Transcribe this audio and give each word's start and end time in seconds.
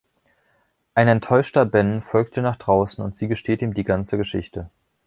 Ein 0.95 1.07
enttäuschter 1.07 1.63
Ben 1.63 2.01
folgt 2.01 2.35
ihr 2.35 2.41
nach 2.41 2.55
draußen 2.55 3.03
und 3.03 3.15
sie 3.15 3.27
gesteht 3.27 3.61
ihm 3.61 3.75
die 3.75 3.83
ganze 3.83 4.17
Geschichte. 4.17 4.67